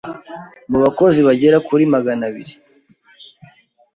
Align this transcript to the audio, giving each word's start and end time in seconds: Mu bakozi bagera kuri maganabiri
Mu 0.69 0.77
bakozi 0.83 1.19
bagera 1.27 1.57
kuri 1.67 1.83
maganabiri 1.93 2.53